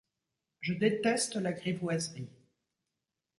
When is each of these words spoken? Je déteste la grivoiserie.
Je 0.61 0.73
déteste 0.73 1.35
la 1.35 1.53
grivoiserie. 1.53 2.31